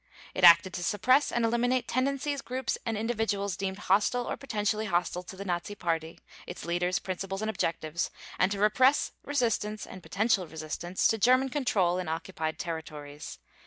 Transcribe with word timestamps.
It 0.33 0.43
acted 0.43 0.73
to 0.73 0.83
suppress 0.83 1.31
and 1.31 1.45
eliminate 1.45 1.87
tendencies, 1.87 2.41
groups, 2.41 2.75
and 2.87 2.97
individuals 2.97 3.55
deemed 3.55 3.77
hostile 3.77 4.27
or 4.27 4.35
potentially 4.35 4.87
hostile 4.87 5.21
to 5.21 5.35
the 5.35 5.45
Nazi 5.45 5.75
Party, 5.75 6.17
its 6.47 6.65
leaders, 6.65 6.97
principles, 6.97 7.43
and 7.43 7.51
objectives, 7.51 8.09
and 8.39 8.51
to 8.51 8.57
repress 8.57 9.11
resistance 9.23 9.85
and 9.85 10.01
potential 10.01 10.47
resistance 10.47 11.05
to 11.05 11.19
German 11.19 11.49
control 11.49 11.99
in 11.99 12.07
occupied 12.09 12.57
territories. 12.57 13.37